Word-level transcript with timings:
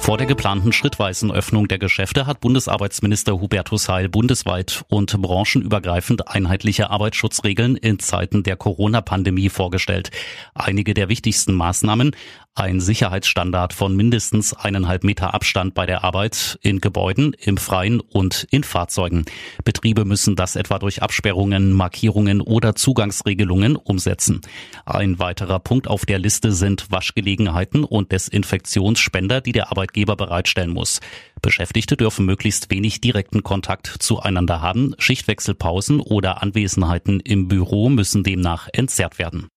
Vor 0.00 0.16
der 0.16 0.26
geplanten 0.26 0.72
schrittweisen 0.72 1.30
Öffnung 1.30 1.68
der 1.68 1.78
Geschäfte 1.78 2.26
hat 2.26 2.40
Bundesarbeitsminister 2.40 3.38
Hubertus 3.40 3.88
Heil 3.88 4.08
bundesweit 4.08 4.82
und 4.88 5.20
branchenübergreifend 5.20 6.26
einheitliche 6.26 6.90
Arbeitsschutzregeln 6.90 7.76
in 7.76 7.98
Zeiten 7.98 8.42
der 8.42 8.56
Corona-Pandemie 8.56 9.50
vorgestellt. 9.50 10.10
Einige 10.54 10.94
der 10.94 11.08
wichtigsten 11.08 11.54
Maßnahmen 11.54 12.12
ein 12.56 12.80
Sicherheitsstandard 12.80 13.72
von 13.72 13.94
mindestens 13.94 14.52
eineinhalb 14.52 15.04
Meter 15.04 15.34
Abstand 15.34 15.72
bei 15.72 15.86
der 15.86 16.02
Arbeit 16.02 16.58
in 16.62 16.80
Gebäuden, 16.80 17.34
im 17.38 17.56
Freien 17.56 18.00
und 18.00 18.46
in 18.50 18.64
Fahrzeugen. 18.64 19.24
Betriebe 19.64 20.04
müssen 20.04 20.34
das 20.34 20.56
etwa 20.56 20.78
durch 20.78 21.00
Absperrungen, 21.00 21.72
Markierungen 21.72 22.40
oder 22.40 22.74
Zugangsregelungen 22.74 23.76
umsetzen. 23.76 24.40
Ein 24.84 25.20
weiterer 25.20 25.60
Punkt 25.60 25.86
auf 25.86 26.04
der 26.04 26.18
Liste 26.18 26.50
sind 26.52 26.90
Waschgelegenheiten 26.90 27.84
und 27.84 28.10
Desinfektionsspender, 28.10 29.40
die 29.40 29.52
der 29.52 29.70
Arbeitgeber 29.90 30.16
bereitstellen 30.16 30.70
muss. 30.70 31.00
Beschäftigte 31.42 31.96
dürfen 31.96 32.24
möglichst 32.24 32.70
wenig 32.70 33.00
direkten 33.00 33.42
Kontakt 33.42 33.86
zueinander 33.98 34.60
haben. 34.60 34.94
Schichtwechselpausen 34.98 36.00
oder 36.00 36.42
Anwesenheiten 36.42 37.20
im 37.20 37.48
Büro 37.48 37.88
müssen 37.88 38.22
demnach 38.22 38.68
entzerrt 38.72 39.18
werden. 39.18 39.48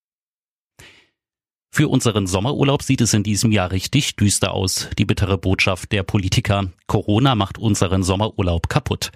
Für 1.76 1.88
unseren 1.88 2.28
Sommerurlaub 2.28 2.84
sieht 2.84 3.02
es 3.02 3.16
in 3.16 3.24
diesem 3.24 3.52
Jahr 3.52 3.72
richtig 3.72 4.16
düster 4.16 4.54
aus. 4.54 4.90
Die 5.00 5.06
bittere 5.06 5.40
Botschaft 5.40 5.92
der 5.92 6.04
Politiker. 6.04 6.70
Corona 6.86 7.34
macht 7.34 7.58
unseren 7.58 8.04
Sommerurlaub 8.04 8.70
kaputt. 8.70 9.12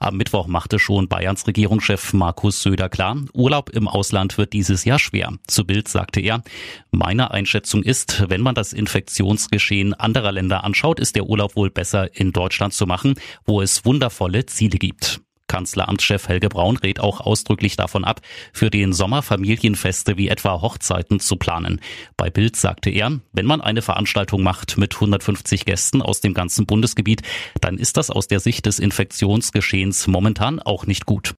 Am 0.00 0.16
Mittwoch 0.16 0.48
machte 0.48 0.80
schon 0.80 1.06
Bayerns 1.06 1.46
Regierungschef 1.46 2.12
Markus 2.12 2.62
Söder 2.62 2.88
klar, 2.88 3.16
Urlaub 3.32 3.70
im 3.70 3.86
Ausland 3.86 4.38
wird 4.38 4.54
dieses 4.54 4.84
Jahr 4.84 4.98
schwer. 4.98 5.34
Zu 5.46 5.64
Bild 5.64 5.86
sagte 5.86 6.20
er, 6.20 6.42
meine 6.90 7.30
Einschätzung 7.30 7.84
ist, 7.84 8.28
wenn 8.28 8.40
man 8.40 8.56
das 8.56 8.72
Infektionsgeschehen 8.72 9.94
anderer 9.94 10.32
Länder 10.32 10.64
anschaut, 10.64 10.98
ist 10.98 11.14
der 11.14 11.26
Urlaub 11.26 11.54
wohl 11.54 11.70
besser 11.70 12.12
in 12.16 12.32
Deutschland 12.32 12.74
zu 12.74 12.86
machen, 12.86 13.14
wo 13.44 13.62
es 13.62 13.84
wundervolle 13.84 14.46
Ziele 14.46 14.78
gibt. 14.78 15.20
Kanzleramtschef 15.50 16.28
Helge 16.28 16.48
Braun 16.48 16.76
rät 16.76 17.00
auch 17.00 17.20
ausdrücklich 17.20 17.74
davon 17.74 18.04
ab, 18.04 18.20
für 18.52 18.70
den 18.70 18.92
Sommer 18.92 19.20
Familienfeste 19.20 20.16
wie 20.16 20.28
etwa 20.28 20.62
Hochzeiten 20.62 21.18
zu 21.18 21.34
planen. 21.34 21.80
Bei 22.16 22.30
Bild 22.30 22.54
sagte 22.54 22.88
er, 22.88 23.18
wenn 23.32 23.46
man 23.46 23.60
eine 23.60 23.82
Veranstaltung 23.82 24.44
macht 24.44 24.78
mit 24.78 24.94
150 24.94 25.64
Gästen 25.64 26.02
aus 26.02 26.20
dem 26.20 26.34
ganzen 26.34 26.66
Bundesgebiet, 26.66 27.22
dann 27.60 27.78
ist 27.78 27.96
das 27.96 28.10
aus 28.10 28.28
der 28.28 28.38
Sicht 28.38 28.64
des 28.66 28.78
Infektionsgeschehens 28.78 30.06
momentan 30.06 30.60
auch 30.60 30.86
nicht 30.86 31.04
gut. 31.04 31.34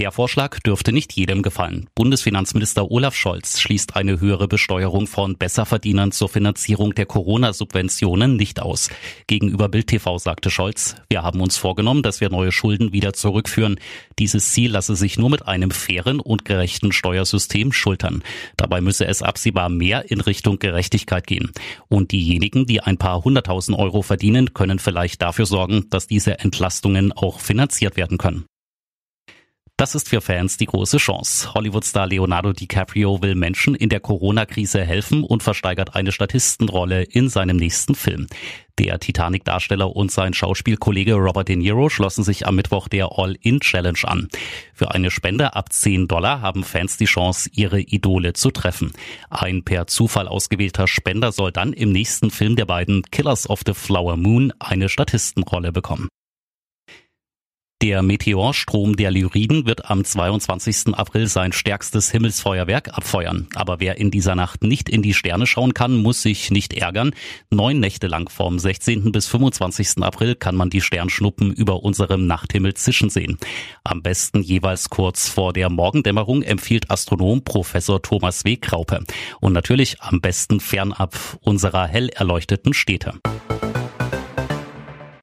Der 0.00 0.12
Vorschlag 0.12 0.60
dürfte 0.60 0.92
nicht 0.92 1.12
jedem 1.12 1.42
gefallen. 1.42 1.90
Bundesfinanzminister 1.94 2.90
Olaf 2.90 3.14
Scholz 3.14 3.60
schließt 3.60 3.96
eine 3.96 4.18
höhere 4.18 4.48
Besteuerung 4.48 5.06
von 5.06 5.36
Besserverdienern 5.36 6.10
zur 6.10 6.30
Finanzierung 6.30 6.94
der 6.94 7.04
Corona-Subventionen 7.04 8.34
nicht 8.34 8.62
aus. 8.62 8.88
Gegenüber 9.26 9.68
Bild 9.68 9.88
TV 9.88 10.16
sagte 10.16 10.48
Scholz, 10.48 10.96
wir 11.10 11.20
haben 11.22 11.42
uns 11.42 11.58
vorgenommen, 11.58 12.02
dass 12.02 12.22
wir 12.22 12.30
neue 12.30 12.50
Schulden 12.50 12.94
wieder 12.94 13.12
zurückführen. 13.12 13.78
Dieses 14.18 14.52
Ziel 14.52 14.70
lasse 14.70 14.96
sich 14.96 15.18
nur 15.18 15.28
mit 15.28 15.46
einem 15.46 15.70
fairen 15.70 16.18
und 16.18 16.46
gerechten 16.46 16.92
Steuersystem 16.92 17.70
schultern. 17.70 18.22
Dabei 18.56 18.80
müsse 18.80 19.06
es 19.06 19.20
absehbar 19.20 19.68
mehr 19.68 20.10
in 20.10 20.22
Richtung 20.22 20.58
Gerechtigkeit 20.58 21.26
gehen. 21.26 21.52
Und 21.88 22.12
diejenigen, 22.12 22.64
die 22.64 22.80
ein 22.80 22.96
paar 22.96 23.22
hunderttausend 23.22 23.78
Euro 23.78 24.00
verdienen, 24.00 24.54
können 24.54 24.78
vielleicht 24.78 25.20
dafür 25.20 25.44
sorgen, 25.44 25.90
dass 25.90 26.06
diese 26.06 26.38
Entlastungen 26.38 27.12
auch 27.12 27.40
finanziert 27.40 27.98
werden 27.98 28.16
können. 28.16 28.46
Das 29.80 29.94
ist 29.94 30.10
für 30.10 30.20
Fans 30.20 30.58
die 30.58 30.66
große 30.66 30.98
Chance. 30.98 31.54
Hollywoodstar 31.54 32.06
Leonardo 32.06 32.52
DiCaprio 32.52 33.22
will 33.22 33.34
Menschen 33.34 33.74
in 33.74 33.88
der 33.88 34.00
Corona-Krise 34.00 34.84
helfen 34.84 35.24
und 35.24 35.42
versteigert 35.42 35.96
eine 35.96 36.12
Statistenrolle 36.12 37.02
in 37.04 37.30
seinem 37.30 37.56
nächsten 37.56 37.94
Film. 37.94 38.26
Der 38.78 39.00
Titanic-Darsteller 39.00 39.96
und 39.96 40.12
sein 40.12 40.34
Schauspielkollege 40.34 41.14
Robert 41.14 41.48
De 41.48 41.56
Niro 41.56 41.88
schlossen 41.88 42.24
sich 42.24 42.46
am 42.46 42.56
Mittwoch 42.56 42.88
der 42.88 43.08
All-In-Challenge 43.10 44.00
an. 44.04 44.28
Für 44.74 44.90
eine 44.90 45.10
Spende 45.10 45.54
ab 45.54 45.72
10 45.72 46.08
Dollar 46.08 46.42
haben 46.42 46.62
Fans 46.62 46.98
die 46.98 47.06
Chance, 47.06 47.48
ihre 47.54 47.80
Idole 47.80 48.34
zu 48.34 48.50
treffen. 48.50 48.92
Ein 49.30 49.62
per 49.62 49.86
Zufall 49.86 50.28
ausgewählter 50.28 50.88
Spender 50.88 51.32
soll 51.32 51.52
dann 51.52 51.72
im 51.72 51.90
nächsten 51.90 52.30
Film 52.30 52.54
der 52.54 52.66
beiden 52.66 53.00
Killers 53.10 53.48
of 53.48 53.62
the 53.64 53.72
Flower 53.72 54.18
Moon 54.18 54.52
eine 54.58 54.90
Statistenrolle 54.90 55.72
bekommen. 55.72 56.10
Der 57.82 58.02
Meteorstrom 58.02 58.94
der 58.94 59.10
Lyriden 59.10 59.64
wird 59.64 59.88
am 59.88 60.04
22. 60.04 60.92
April 60.92 61.28
sein 61.28 61.52
stärkstes 61.52 62.10
Himmelsfeuerwerk 62.10 62.94
abfeuern. 62.94 63.48
Aber 63.54 63.80
wer 63.80 63.96
in 63.96 64.10
dieser 64.10 64.34
Nacht 64.34 64.62
nicht 64.62 64.90
in 64.90 65.00
die 65.00 65.14
Sterne 65.14 65.46
schauen 65.46 65.72
kann, 65.72 65.96
muss 65.96 66.20
sich 66.20 66.50
nicht 66.50 66.74
ärgern. 66.74 67.12
Neun 67.48 67.80
Nächte 67.80 68.06
lang 68.06 68.28
vom 68.28 68.58
16. 68.58 69.12
bis 69.12 69.28
25. 69.28 70.02
April 70.02 70.34
kann 70.34 70.56
man 70.56 70.68
die 70.68 70.82
Sternschnuppen 70.82 71.54
über 71.54 71.82
unserem 71.82 72.26
Nachthimmel 72.26 72.74
zischen 72.74 73.08
sehen. 73.08 73.38
Am 73.82 74.02
besten 74.02 74.42
jeweils 74.42 74.90
kurz 74.90 75.30
vor 75.30 75.54
der 75.54 75.70
Morgendämmerung 75.70 76.42
empfiehlt 76.42 76.90
Astronom 76.90 77.44
Professor 77.44 78.02
Thomas 78.02 78.44
W. 78.44 78.58
Kraupe. 78.58 79.02
Und 79.40 79.54
natürlich 79.54 80.02
am 80.02 80.20
besten 80.20 80.60
fernab 80.60 81.16
unserer 81.40 81.86
hell 81.86 82.10
erleuchteten 82.10 82.74
Städte. 82.74 83.14